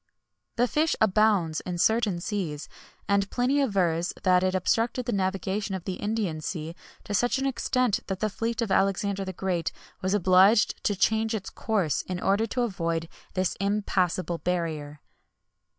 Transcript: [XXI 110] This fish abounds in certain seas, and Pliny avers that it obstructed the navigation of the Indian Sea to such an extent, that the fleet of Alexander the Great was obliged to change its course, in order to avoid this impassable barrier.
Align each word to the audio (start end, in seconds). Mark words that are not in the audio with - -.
[XXI 0.01 0.57
110] 0.57 0.63
This 0.63 0.71
fish 0.91 0.95
abounds 0.99 1.59
in 1.59 1.77
certain 1.77 2.19
seas, 2.19 2.67
and 3.07 3.29
Pliny 3.29 3.61
avers 3.61 4.13
that 4.23 4.41
it 4.41 4.55
obstructed 4.55 5.05
the 5.05 5.11
navigation 5.11 5.75
of 5.75 5.83
the 5.83 5.93
Indian 5.97 6.41
Sea 6.41 6.75
to 7.03 7.13
such 7.13 7.37
an 7.37 7.45
extent, 7.45 7.99
that 8.07 8.19
the 8.19 8.27
fleet 8.27 8.63
of 8.63 8.71
Alexander 8.71 9.23
the 9.23 9.31
Great 9.31 9.71
was 10.01 10.15
obliged 10.15 10.83
to 10.85 10.95
change 10.95 11.35
its 11.35 11.51
course, 11.51 12.01
in 12.07 12.19
order 12.19 12.47
to 12.47 12.63
avoid 12.63 13.09
this 13.35 13.55
impassable 13.59 14.39
barrier. 14.39 15.01